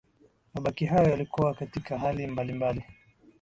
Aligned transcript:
mabaki 0.53 0.85
hayo 0.85 1.09
yalikuwa 1.09 1.53
katika 1.53 1.97
hali 1.99 2.27
mbalimbali 2.27 2.83